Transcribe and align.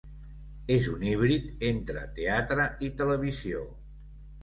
És 0.75 0.87
un 0.91 1.03
híbrid 1.09 1.63
entre 1.73 2.07
teatre 2.19 2.69
i 2.89 2.93
televisió. 3.03 3.67